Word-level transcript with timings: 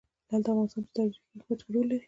لعل 0.29 0.41
د 0.43 0.47
افغانستان 0.51 0.83
په 0.85 0.89
ستراتیژیک 0.91 1.21
اهمیت 1.35 1.59
کې 1.63 1.71
رول 1.73 1.85
لري. 1.89 1.99